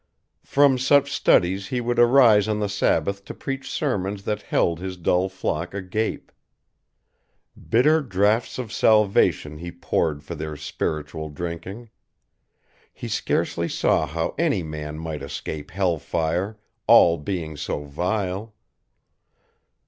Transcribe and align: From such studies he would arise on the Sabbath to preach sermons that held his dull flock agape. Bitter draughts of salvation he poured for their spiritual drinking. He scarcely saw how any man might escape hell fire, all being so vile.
From 0.47 0.79
such 0.79 1.11
studies 1.11 1.67
he 1.67 1.79
would 1.79 1.99
arise 1.99 2.47
on 2.47 2.59
the 2.59 2.67
Sabbath 2.67 3.23
to 3.25 3.35
preach 3.35 3.69
sermons 3.69 4.23
that 4.23 4.41
held 4.41 4.79
his 4.79 4.97
dull 4.97 5.29
flock 5.29 5.75
agape. 5.75 6.31
Bitter 7.69 8.01
draughts 8.01 8.57
of 8.57 8.73
salvation 8.73 9.59
he 9.59 9.69
poured 9.71 10.23
for 10.23 10.33
their 10.33 10.55
spiritual 10.57 11.29
drinking. 11.29 11.91
He 12.91 13.07
scarcely 13.07 13.69
saw 13.69 14.07
how 14.07 14.33
any 14.39 14.63
man 14.63 14.97
might 14.97 15.21
escape 15.21 15.69
hell 15.69 15.99
fire, 15.99 16.57
all 16.87 17.19
being 17.19 17.55
so 17.55 17.83
vile. 17.83 18.55